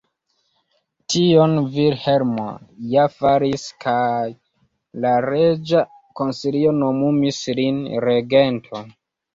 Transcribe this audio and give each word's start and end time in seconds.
Tion 1.13 1.53
Vilhelmo 1.75 2.47
ja 2.95 3.05
faris, 3.17 3.67
kaj 3.87 4.27
la 5.05 5.15
reĝa 5.29 5.85
konsilio 6.23 6.77
nomumis 6.83 7.45
lin 7.63 7.83
regento. 8.11 8.89